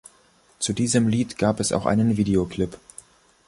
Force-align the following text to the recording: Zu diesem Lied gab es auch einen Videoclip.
Zu 0.57 0.73
diesem 0.73 1.07
Lied 1.07 1.37
gab 1.37 1.59
es 1.59 1.71
auch 1.71 1.85
einen 1.85 2.17
Videoclip. 2.17 2.79